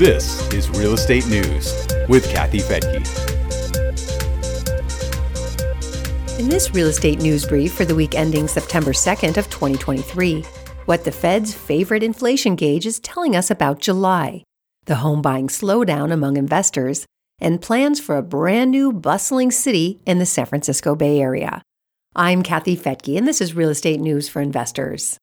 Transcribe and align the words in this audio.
This 0.00 0.50
is 0.54 0.70
Real 0.70 0.94
Estate 0.94 1.26
News 1.26 1.86
with 2.08 2.26
Kathy 2.30 2.60
Fettke. 2.60 3.04
In 6.38 6.48
this 6.48 6.70
real 6.70 6.86
estate 6.86 7.20
news 7.20 7.44
brief 7.44 7.74
for 7.74 7.84
the 7.84 7.94
week 7.94 8.14
ending 8.14 8.48
September 8.48 8.92
2nd 8.92 9.36
of 9.36 9.50
2023, 9.50 10.42
what 10.86 11.04
the 11.04 11.12
Fed's 11.12 11.52
favorite 11.52 12.02
inflation 12.02 12.56
gauge 12.56 12.86
is 12.86 12.98
telling 13.00 13.36
us 13.36 13.50
about 13.50 13.80
July, 13.80 14.42
the 14.86 14.94
home 14.94 15.20
buying 15.20 15.48
slowdown 15.48 16.10
among 16.10 16.38
investors, 16.38 17.04
and 17.38 17.60
plans 17.60 18.00
for 18.00 18.16
a 18.16 18.22
brand 18.22 18.70
new 18.70 18.94
bustling 18.94 19.50
city 19.50 20.00
in 20.06 20.18
the 20.18 20.24
San 20.24 20.46
Francisco 20.46 20.94
Bay 20.94 21.20
Area. 21.20 21.60
I'm 22.16 22.42
Kathy 22.42 22.74
Fettke, 22.74 23.18
and 23.18 23.28
this 23.28 23.42
is 23.42 23.52
Real 23.52 23.68
Estate 23.68 24.00
News 24.00 24.30
for 24.30 24.40
Investors. 24.40 25.18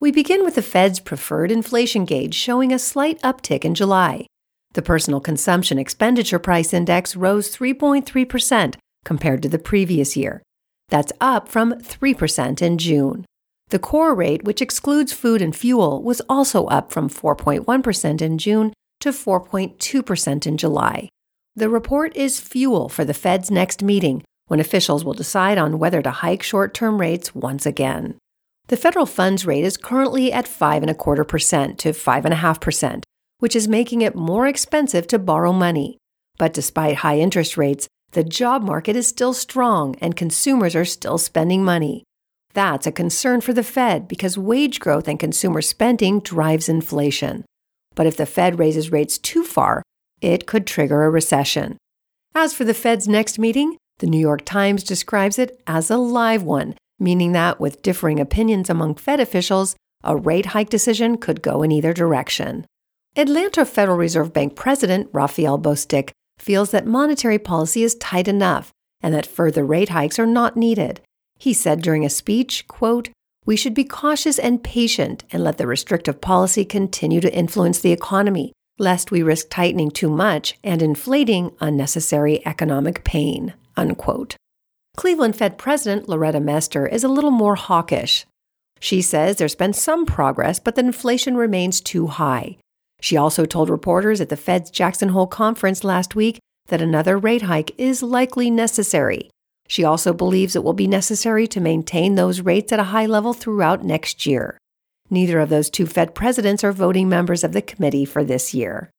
We 0.00 0.12
begin 0.12 0.44
with 0.44 0.54
the 0.54 0.62
Fed's 0.62 1.00
preferred 1.00 1.50
inflation 1.50 2.04
gauge 2.04 2.34
showing 2.34 2.72
a 2.72 2.78
slight 2.78 3.20
uptick 3.22 3.64
in 3.64 3.74
July. 3.74 4.26
The 4.74 4.82
Personal 4.82 5.18
Consumption 5.18 5.76
Expenditure 5.76 6.38
Price 6.38 6.72
Index 6.72 7.16
rose 7.16 7.52
3.3% 7.54 8.76
compared 9.04 9.42
to 9.42 9.48
the 9.48 9.58
previous 9.58 10.16
year. 10.16 10.40
That's 10.88 11.12
up 11.20 11.48
from 11.48 11.72
3% 11.80 12.62
in 12.62 12.78
June. 12.78 13.24
The 13.70 13.80
core 13.80 14.14
rate, 14.14 14.44
which 14.44 14.62
excludes 14.62 15.12
food 15.12 15.42
and 15.42 15.54
fuel, 15.54 16.00
was 16.00 16.22
also 16.28 16.66
up 16.66 16.92
from 16.92 17.10
4.1% 17.10 18.22
in 18.22 18.38
June 18.38 18.72
to 19.00 19.10
4.2% 19.10 20.46
in 20.46 20.56
July. 20.56 21.08
The 21.56 21.68
report 21.68 22.16
is 22.16 22.38
fuel 22.38 22.88
for 22.88 23.04
the 23.04 23.14
Fed's 23.14 23.50
next 23.50 23.82
meeting, 23.82 24.22
when 24.46 24.60
officials 24.60 25.04
will 25.04 25.12
decide 25.12 25.58
on 25.58 25.80
whether 25.80 26.02
to 26.02 26.10
hike 26.12 26.44
short 26.44 26.72
term 26.72 27.00
rates 27.00 27.34
once 27.34 27.66
again. 27.66 28.16
The 28.68 28.76
federal 28.76 29.06
funds 29.06 29.46
rate 29.46 29.64
is 29.64 29.78
currently 29.78 30.30
at 30.30 30.44
5.25% 30.44 31.78
to 31.78 31.90
5.5%, 31.90 33.02
which 33.38 33.56
is 33.56 33.66
making 33.66 34.02
it 34.02 34.14
more 34.14 34.46
expensive 34.46 35.06
to 35.06 35.18
borrow 35.18 35.54
money. 35.54 35.96
But 36.36 36.52
despite 36.52 36.96
high 36.96 37.18
interest 37.18 37.56
rates, 37.56 37.88
the 38.12 38.22
job 38.22 38.62
market 38.62 38.94
is 38.94 39.06
still 39.06 39.32
strong 39.32 39.96
and 40.02 40.16
consumers 40.16 40.76
are 40.76 40.84
still 40.84 41.16
spending 41.16 41.64
money. 41.64 42.04
That's 42.52 42.86
a 42.86 42.92
concern 42.92 43.40
for 43.40 43.54
the 43.54 43.62
Fed 43.62 44.06
because 44.06 44.36
wage 44.36 44.80
growth 44.80 45.08
and 45.08 45.18
consumer 45.18 45.62
spending 45.62 46.20
drives 46.20 46.68
inflation. 46.68 47.46
But 47.94 48.06
if 48.06 48.18
the 48.18 48.26
Fed 48.26 48.58
raises 48.58 48.92
rates 48.92 49.16
too 49.16 49.44
far, 49.44 49.82
it 50.20 50.46
could 50.46 50.66
trigger 50.66 51.04
a 51.04 51.10
recession. 51.10 51.78
As 52.34 52.52
for 52.52 52.64
the 52.64 52.74
Fed's 52.74 53.08
next 53.08 53.38
meeting, 53.38 53.78
the 53.98 54.06
New 54.06 54.20
York 54.20 54.44
Times 54.44 54.84
describes 54.84 55.38
it 55.38 55.58
as 55.66 55.90
a 55.90 55.96
live 55.96 56.42
one 56.42 56.74
meaning 56.98 57.32
that 57.32 57.60
with 57.60 57.82
differing 57.82 58.20
opinions 58.20 58.68
among 58.68 58.94
Fed 58.94 59.20
officials, 59.20 59.76
a 60.04 60.16
rate 60.16 60.46
hike 60.46 60.70
decision 60.70 61.16
could 61.16 61.42
go 61.42 61.62
in 61.62 61.72
either 61.72 61.92
direction. 61.92 62.66
Atlanta 63.16 63.64
Federal 63.64 63.96
Reserve 63.96 64.32
Bank 64.32 64.54
President 64.54 65.08
Raphael 65.12 65.58
Bostic 65.58 66.10
feels 66.38 66.70
that 66.70 66.86
monetary 66.86 67.38
policy 67.38 67.82
is 67.82 67.96
tight 67.96 68.28
enough 68.28 68.70
and 69.00 69.12
that 69.12 69.26
further 69.26 69.64
rate 69.64 69.88
hikes 69.88 70.18
are 70.18 70.26
not 70.26 70.56
needed. 70.56 71.00
He 71.38 71.52
said 71.52 71.82
during 71.82 72.04
a 72.04 72.10
speech, 72.10 72.66
quote, 72.68 73.10
"We 73.44 73.56
should 73.56 73.74
be 73.74 73.84
cautious 73.84 74.38
and 74.38 74.62
patient 74.62 75.24
and 75.32 75.42
let 75.42 75.58
the 75.58 75.66
restrictive 75.66 76.20
policy 76.20 76.64
continue 76.64 77.20
to 77.20 77.34
influence 77.34 77.80
the 77.80 77.92
economy, 77.92 78.52
lest 78.78 79.10
we 79.10 79.22
risk 79.22 79.48
tightening 79.50 79.90
too 79.90 80.10
much 80.10 80.58
and 80.62 80.82
inflating 80.82 81.52
unnecessary 81.60 82.44
economic 82.46 83.04
pain." 83.04 83.54
Unquote. 83.76 84.36
Cleveland 84.98 85.36
Fed 85.36 85.58
President 85.58 86.08
Loretta 86.08 86.40
Mester 86.40 86.84
is 86.84 87.04
a 87.04 87.08
little 87.08 87.30
more 87.30 87.54
hawkish. 87.54 88.26
She 88.80 89.00
says 89.00 89.36
there's 89.36 89.54
been 89.54 89.72
some 89.72 90.04
progress, 90.04 90.58
but 90.58 90.74
that 90.74 90.84
inflation 90.84 91.36
remains 91.36 91.80
too 91.80 92.08
high. 92.08 92.56
She 93.00 93.16
also 93.16 93.44
told 93.44 93.70
reporters 93.70 94.20
at 94.20 94.28
the 94.28 94.36
Fed's 94.36 94.72
Jackson 94.72 95.10
Hole 95.10 95.28
conference 95.28 95.84
last 95.84 96.16
week 96.16 96.40
that 96.66 96.82
another 96.82 97.16
rate 97.16 97.42
hike 97.42 97.70
is 97.78 98.02
likely 98.02 98.50
necessary. 98.50 99.30
She 99.68 99.84
also 99.84 100.12
believes 100.12 100.56
it 100.56 100.64
will 100.64 100.72
be 100.72 100.88
necessary 100.88 101.46
to 101.46 101.60
maintain 101.60 102.16
those 102.16 102.40
rates 102.40 102.72
at 102.72 102.80
a 102.80 102.90
high 102.90 103.06
level 103.06 103.32
throughout 103.32 103.84
next 103.84 104.26
year. 104.26 104.58
Neither 105.10 105.38
of 105.38 105.48
those 105.48 105.70
two 105.70 105.86
Fed 105.86 106.12
presidents 106.12 106.64
are 106.64 106.72
voting 106.72 107.08
members 107.08 107.44
of 107.44 107.52
the 107.52 107.62
committee 107.62 108.04
for 108.04 108.24
this 108.24 108.52
year. 108.52 108.90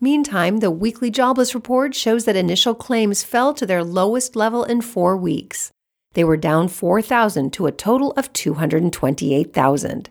Meantime, 0.00 0.58
the 0.58 0.70
weekly 0.70 1.10
jobless 1.10 1.54
report 1.54 1.94
shows 1.94 2.24
that 2.24 2.36
initial 2.36 2.74
claims 2.74 3.22
fell 3.22 3.54
to 3.54 3.64
their 3.64 3.84
lowest 3.84 4.36
level 4.36 4.64
in 4.64 4.80
four 4.80 5.16
weeks. 5.16 5.70
They 6.14 6.24
were 6.24 6.36
down 6.36 6.68
4,000 6.68 7.52
to 7.54 7.66
a 7.66 7.72
total 7.72 8.12
of 8.12 8.32
228,000. 8.32 10.10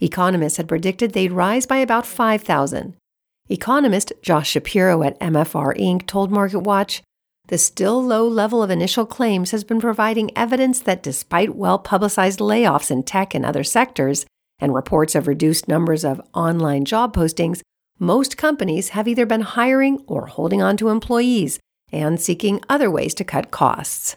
Economists 0.00 0.56
had 0.56 0.68
predicted 0.68 1.12
they'd 1.12 1.32
rise 1.32 1.66
by 1.66 1.78
about 1.78 2.06
5,000. 2.06 2.94
Economist 3.48 4.12
Josh 4.22 4.50
Shapiro 4.50 5.02
at 5.02 5.18
MFR 5.20 5.78
Inc. 5.78 6.06
told 6.06 6.30
MarketWatch 6.30 7.02
the 7.48 7.58
still 7.58 8.02
low 8.02 8.26
level 8.26 8.62
of 8.62 8.70
initial 8.70 9.04
claims 9.04 9.50
has 9.50 9.64
been 9.64 9.80
providing 9.80 10.30
evidence 10.36 10.80
that 10.80 11.02
despite 11.02 11.56
well 11.56 11.78
publicized 11.78 12.38
layoffs 12.38 12.90
in 12.90 13.02
tech 13.02 13.34
and 13.34 13.44
other 13.44 13.64
sectors, 13.64 14.24
and 14.58 14.74
reports 14.74 15.14
of 15.14 15.26
reduced 15.26 15.66
numbers 15.66 16.04
of 16.04 16.20
online 16.32 16.84
job 16.84 17.14
postings, 17.14 17.60
most 17.98 18.36
companies 18.36 18.90
have 18.90 19.06
either 19.06 19.26
been 19.26 19.42
hiring 19.42 20.02
or 20.06 20.26
holding 20.26 20.60
on 20.60 20.76
to 20.76 20.88
employees 20.88 21.60
and 21.92 22.20
seeking 22.20 22.60
other 22.68 22.90
ways 22.90 23.14
to 23.14 23.24
cut 23.24 23.50
costs. 23.50 24.16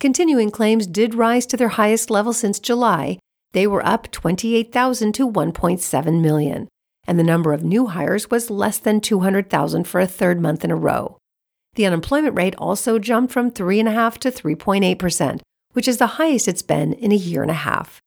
Continuing 0.00 0.50
claims 0.50 0.86
did 0.86 1.14
rise 1.14 1.46
to 1.46 1.56
their 1.56 1.68
highest 1.68 2.10
level 2.10 2.32
since 2.32 2.58
July. 2.58 3.18
They 3.52 3.66
were 3.66 3.86
up 3.86 4.10
28,000 4.10 5.12
to 5.12 5.30
1.7 5.30 6.20
million, 6.20 6.68
and 7.06 7.18
the 7.18 7.24
number 7.24 7.52
of 7.52 7.62
new 7.62 7.86
hires 7.86 8.30
was 8.30 8.50
less 8.50 8.78
than 8.78 9.00
200,000 9.00 9.84
for 9.84 10.00
a 10.00 10.06
third 10.06 10.40
month 10.40 10.64
in 10.64 10.70
a 10.70 10.76
row. 10.76 11.18
The 11.74 11.86
unemployment 11.86 12.36
rate 12.36 12.54
also 12.56 12.98
jumped 12.98 13.32
from 13.32 13.50
3.5 13.50 14.18
to 14.18 14.30
3.8%, 14.30 15.40
which 15.72 15.86
is 15.86 15.98
the 15.98 16.18
highest 16.18 16.48
it's 16.48 16.62
been 16.62 16.94
in 16.94 17.12
a 17.12 17.16
year 17.16 17.42
and 17.42 17.50
a 17.50 17.54
half 17.54 18.00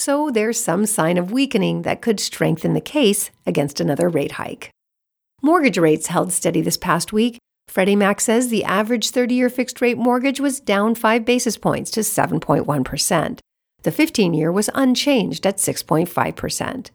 so 0.00 0.30
there's 0.30 0.58
some 0.58 0.86
sign 0.86 1.18
of 1.18 1.30
weakening 1.30 1.82
that 1.82 2.00
could 2.00 2.18
strengthen 2.18 2.72
the 2.72 2.80
case 2.80 3.30
against 3.44 3.80
another 3.80 4.08
rate 4.08 4.32
hike. 4.32 4.70
Mortgage 5.42 5.76
rates 5.76 6.06
held 6.06 6.32
steady 6.32 6.62
this 6.62 6.78
past 6.78 7.12
week. 7.12 7.38
Freddie 7.68 7.96
Mac 7.96 8.20
says 8.20 8.48
the 8.48 8.64
average 8.64 9.10
30 9.10 9.34
year 9.34 9.50
fixed 9.50 9.80
rate 9.82 9.98
mortgage 9.98 10.40
was 10.40 10.58
down 10.58 10.94
5 10.94 11.24
basis 11.26 11.58
points 11.58 11.90
to 11.90 12.00
7.1%. 12.00 13.40
The 13.82 13.92
15 13.92 14.34
year 14.34 14.50
was 14.50 14.70
unchanged 14.74 15.46
at 15.46 15.58
6.5%. 15.58 16.90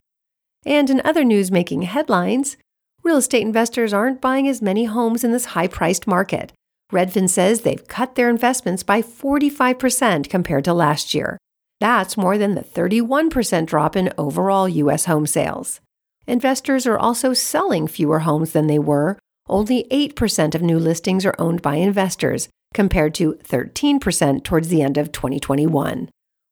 And 0.65 0.89
in 0.89 1.01
other 1.05 1.23
news 1.23 1.51
making 1.51 1.83
headlines, 1.83 2.57
real 3.03 3.17
estate 3.17 3.43
investors 3.43 3.93
aren't 3.93 4.19
buying 4.19 4.47
as 4.47 4.63
many 4.63 4.85
homes 4.85 5.23
in 5.23 5.31
this 5.31 5.53
high 5.53 5.67
priced 5.67 6.07
market. 6.07 6.53
Redfin 6.91 7.29
says 7.29 7.61
they've 7.61 7.87
cut 7.87 8.15
their 8.15 8.29
investments 8.31 8.81
by 8.81 9.03
45% 9.03 10.27
compared 10.27 10.63
to 10.65 10.73
last 10.73 11.13
year. 11.13 11.37
That's 11.79 12.17
more 12.17 12.37
than 12.37 12.55
the 12.55 12.61
31% 12.61 13.65
drop 13.65 13.95
in 13.95 14.13
overall 14.17 14.67
U.S. 14.69 15.05
home 15.05 15.27
sales. 15.27 15.81
Investors 16.27 16.87
are 16.87 16.97
also 16.97 17.33
selling 17.33 17.87
fewer 17.87 18.19
homes 18.19 18.53
than 18.53 18.67
they 18.67 18.79
were. 18.79 19.19
Only 19.47 19.85
8% 19.91 20.55
of 20.55 20.61
new 20.61 20.79
listings 20.79 21.25
are 21.25 21.35
owned 21.37 21.61
by 21.61 21.75
investors, 21.75 22.49
compared 22.73 23.13
to 23.15 23.33
13% 23.43 24.43
towards 24.43 24.69
the 24.69 24.81
end 24.81 24.97
of 24.97 25.11
2021. 25.11 26.09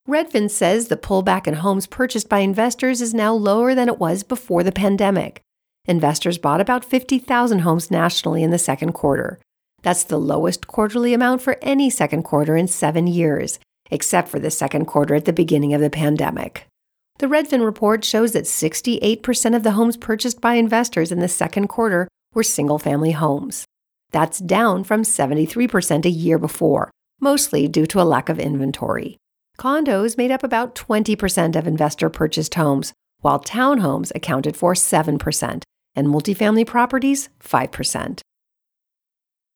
Redfin 0.07 0.49
says 0.49 0.89
the 0.89 0.97
pullback 0.97 1.47
in 1.47 1.55
homes 1.55 1.87
purchased 1.87 2.27
by 2.27 2.39
investors 2.39 3.01
is 3.01 3.13
now 3.13 3.33
lower 3.33 3.73
than 3.73 3.87
it 3.87 3.99
was 3.99 4.21
before 4.21 4.61
the 4.61 4.71
pandemic. 4.71 5.41
Investors 5.85 6.37
bought 6.37 6.61
about 6.61 6.85
50,000 6.85 7.59
homes 7.59 7.89
nationally 7.89 8.43
in 8.43 8.51
the 8.51 8.59
second 8.59 8.91
quarter. 8.91 9.39
That's 9.81 10.03
the 10.03 10.19
lowest 10.19 10.67
quarterly 10.67 11.13
amount 11.13 11.41
for 11.41 11.57
any 11.61 11.89
second 11.89 12.23
quarter 12.23 12.55
in 12.55 12.67
seven 12.67 13.07
years, 13.07 13.59
except 13.93 14.27
for 14.27 14.39
the 14.39 14.51
second 14.51 14.85
quarter 14.85 15.15
at 15.15 15.25
the 15.25 15.31
beginning 15.31 15.73
of 15.73 15.79
the 15.79 15.89
pandemic. 15.89 16.65
The 17.19 17.27
Redfin 17.27 17.63
report 17.63 18.03
shows 18.03 18.31
that 18.31 18.45
68% 18.45 19.55
of 19.55 19.63
the 19.63 19.71
homes 19.71 19.95
purchased 19.95 20.41
by 20.41 20.55
investors 20.55 21.11
in 21.11 21.19
the 21.19 21.27
second 21.27 21.67
quarter 21.67 22.07
were 22.33 22.43
single 22.43 22.79
family 22.79 23.11
homes. 23.11 23.65
That's 24.11 24.39
down 24.39 24.83
from 24.83 25.03
73% 25.03 26.05
a 26.05 26.09
year 26.09 26.39
before, 26.39 26.89
mostly 27.21 27.67
due 27.67 27.85
to 27.85 28.01
a 28.01 28.03
lack 28.03 28.29
of 28.29 28.39
inventory. 28.39 29.17
Condos 29.59 30.17
made 30.17 30.31
up 30.31 30.43
about 30.43 30.73
20% 30.73 31.55
of 31.55 31.67
investor 31.67 32.09
purchased 32.09 32.55
homes, 32.55 32.93
while 33.21 33.39
townhomes 33.39 34.11
accounted 34.15 34.57
for 34.57 34.73
7%, 34.73 35.61
and 35.95 36.07
multifamily 36.07 36.65
properties 36.65 37.29
5%. 37.39 38.21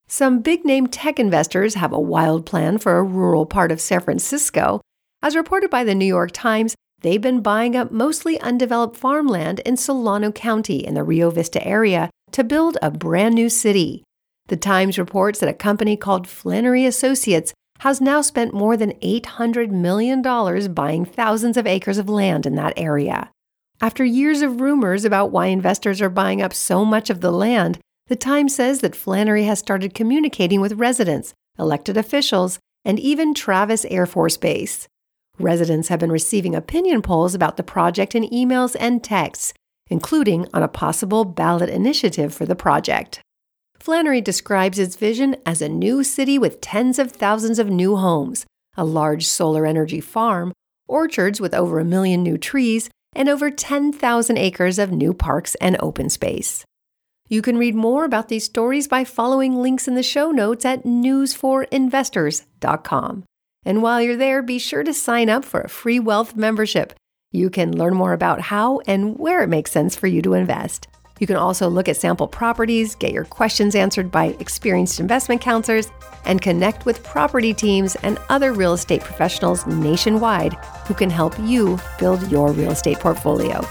Some 0.09 0.39
big 0.39 0.63
name 0.63 0.87
tech 0.87 1.19
investors 1.19 1.75
have 1.75 1.91
a 1.91 1.99
wild 1.99 2.45
plan 2.45 2.77
for 2.77 2.97
a 2.97 3.03
rural 3.03 3.45
part 3.45 3.73
of 3.73 3.81
San 3.81 3.99
Francisco. 3.99 4.79
As 5.21 5.35
reported 5.35 5.69
by 5.69 5.83
the 5.83 5.95
New 5.95 6.05
York 6.05 6.31
Times, 6.31 6.75
they've 7.01 7.21
been 7.21 7.41
buying 7.41 7.75
up 7.75 7.91
mostly 7.91 8.39
undeveloped 8.39 8.95
farmland 8.95 9.59
in 9.65 9.75
Solano 9.75 10.31
County 10.31 10.77
in 10.77 10.93
the 10.93 11.03
Rio 11.03 11.29
Vista 11.29 11.65
area 11.67 12.09
to 12.31 12.45
build 12.45 12.77
a 12.81 12.89
brand 12.89 13.35
new 13.35 13.49
city. 13.49 14.03
The 14.47 14.55
Times 14.55 14.97
reports 14.97 15.39
that 15.39 15.49
a 15.49 15.53
company 15.53 15.97
called 15.97 16.25
Flannery 16.25 16.85
Associates 16.85 17.53
has 17.79 17.99
now 17.99 18.21
spent 18.21 18.53
more 18.53 18.77
than 18.77 18.93
$800 19.01 19.71
million 19.71 20.21
buying 20.73 21.03
thousands 21.03 21.57
of 21.57 21.67
acres 21.67 21.97
of 21.97 22.07
land 22.07 22.45
in 22.45 22.55
that 22.55 22.73
area. 22.77 23.29
After 23.81 24.05
years 24.05 24.41
of 24.41 24.61
rumors 24.61 25.03
about 25.03 25.31
why 25.31 25.47
investors 25.47 26.01
are 26.01 26.09
buying 26.09 26.41
up 26.41 26.53
so 26.53 26.85
much 26.85 27.09
of 27.09 27.19
the 27.19 27.31
land, 27.31 27.77
the 28.07 28.15
Times 28.15 28.55
says 28.55 28.79
that 28.79 28.95
Flannery 28.95 29.43
has 29.43 29.59
started 29.59 29.93
communicating 29.93 30.61
with 30.61 30.73
residents, 30.73 31.33
elected 31.59 31.97
officials, 31.97 32.59
and 32.85 32.99
even 32.99 33.33
Travis 33.33 33.85
Air 33.85 34.05
Force 34.05 34.37
Base. 34.37 34.87
Residents 35.37 35.89
have 35.89 35.99
been 35.99 36.11
receiving 36.11 36.55
opinion 36.55 37.01
polls 37.01 37.35
about 37.35 37.57
the 37.57 37.63
project 37.63 38.15
in 38.15 38.23
emails 38.23 38.75
and 38.79 39.03
texts, 39.03 39.53
including 39.89 40.47
on 40.53 40.63
a 40.63 40.67
possible 40.67 41.25
ballot 41.25 41.69
initiative 41.69 42.33
for 42.33 42.45
the 42.45 42.55
project. 42.55 43.21
Flannery 43.77 44.21
describes 44.21 44.79
its 44.79 44.95
vision 44.95 45.35
as 45.45 45.61
a 45.61 45.69
new 45.69 46.03
city 46.03 46.39
with 46.39 46.61
tens 46.61 46.97
of 46.97 47.11
thousands 47.11 47.59
of 47.59 47.69
new 47.69 47.97
homes, 47.97 48.45
a 48.75 48.83
large 48.83 49.25
solar 49.25 49.65
energy 49.65 50.01
farm, 50.01 50.53
orchards 50.87 51.39
with 51.39 51.53
over 51.53 51.79
a 51.79 51.85
million 51.85 52.23
new 52.23 52.37
trees, 52.37 52.89
and 53.13 53.29
over 53.29 53.51
10,000 53.51 54.37
acres 54.37 54.79
of 54.79 54.91
new 54.91 55.13
parks 55.13 55.55
and 55.55 55.77
open 55.79 56.09
space. 56.09 56.65
You 57.29 57.41
can 57.41 57.57
read 57.57 57.75
more 57.75 58.05
about 58.05 58.29
these 58.29 58.45
stories 58.45 58.87
by 58.87 59.03
following 59.03 59.55
links 59.55 59.85
in 59.87 59.95
the 59.95 60.03
show 60.03 60.31
notes 60.31 60.63
at 60.63 60.83
newsforinvestors.com. 60.83 63.23
And 63.65 63.81
while 63.81 64.01
you're 64.01 64.15
there, 64.15 64.41
be 64.41 64.59
sure 64.59 64.83
to 64.83 64.93
sign 64.93 65.29
up 65.29 65.43
for 65.43 65.59
a 65.59 65.67
free 65.67 65.99
wealth 65.99 66.37
membership. 66.37 66.93
You 67.31 67.49
can 67.49 67.77
learn 67.77 67.95
more 67.95 68.13
about 68.13 68.39
how 68.39 68.79
and 68.87 69.19
where 69.19 69.43
it 69.43 69.49
makes 69.49 69.71
sense 69.71 69.93
for 69.95 70.07
you 70.07 70.21
to 70.21 70.35
invest. 70.35 70.87
You 71.19 71.27
can 71.27 71.35
also 71.35 71.67
look 71.67 71.89
at 71.89 71.97
sample 71.97 72.27
properties, 72.27 72.95
get 72.95 73.11
your 73.11 73.25
questions 73.25 73.75
answered 73.75 74.11
by 74.11 74.35
experienced 74.39 74.99
investment 74.99 75.41
counselors, 75.41 75.91
and 76.25 76.41
connect 76.41 76.85
with 76.85 77.03
property 77.03 77.53
teams 77.53 77.95
and 78.03 78.19
other 78.29 78.53
real 78.53 78.73
estate 78.73 79.01
professionals 79.01 79.65
nationwide 79.65 80.53
who 80.85 80.93
can 80.93 81.09
help 81.09 81.37
you 81.39 81.79
build 81.99 82.31
your 82.31 82.53
real 82.53 82.71
estate 82.71 82.99
portfolio. 82.99 83.65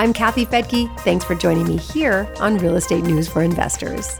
I'm 0.00 0.14
Kathy 0.14 0.46
Fettke. 0.46 0.88
Thanks 1.00 1.26
for 1.26 1.34
joining 1.34 1.68
me 1.68 1.76
here 1.76 2.26
on 2.40 2.56
Real 2.56 2.76
Estate 2.76 3.04
News 3.04 3.28
for 3.28 3.42
Investors. 3.42 4.18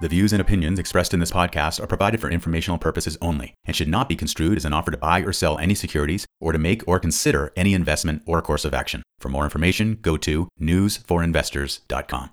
The 0.00 0.08
views 0.08 0.32
and 0.32 0.40
opinions 0.40 0.78
expressed 0.78 1.12
in 1.12 1.20
this 1.20 1.30
podcast 1.30 1.78
are 1.78 1.86
provided 1.86 2.22
for 2.22 2.30
informational 2.30 2.78
purposes 2.78 3.18
only 3.20 3.52
and 3.66 3.76
should 3.76 3.86
not 3.86 4.08
be 4.08 4.16
construed 4.16 4.56
as 4.56 4.64
an 4.64 4.72
offer 4.72 4.92
to 4.92 4.96
buy 4.96 5.20
or 5.20 5.34
sell 5.34 5.58
any 5.58 5.74
securities 5.74 6.24
or 6.40 6.52
to 6.52 6.58
make 6.58 6.88
or 6.88 6.98
consider 6.98 7.52
any 7.54 7.74
investment 7.74 8.22
or 8.24 8.40
course 8.40 8.64
of 8.64 8.72
action. 8.72 9.02
For 9.18 9.28
more 9.28 9.44
information, 9.44 9.98
go 10.00 10.16
to 10.16 10.48
newsforinvestors.com. 10.58 12.28